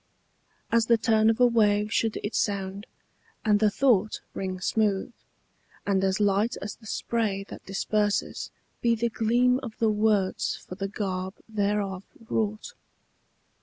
As 0.71 0.87
the 0.87 0.97
turn 0.97 1.29
of 1.29 1.39
a 1.39 1.45
wave 1.45 1.93
should 1.93 2.17
it 2.23 2.33
sound, 2.33 2.87
and 3.45 3.59
the 3.59 3.69
thought 3.69 4.19
Ring 4.33 4.59
smooth, 4.59 5.13
and 5.85 6.03
as 6.03 6.19
light 6.19 6.57
as 6.59 6.75
the 6.75 6.87
spray 6.87 7.43
that 7.49 7.67
disperses 7.67 8.49
Be 8.81 8.95
the 8.95 9.09
gleam 9.09 9.59
of 9.61 9.77
the 9.77 9.91
words 9.91 10.55
for 10.67 10.73
the 10.73 10.87
garb 10.87 11.35
thereof 11.47 12.03
wrought. 12.27 12.73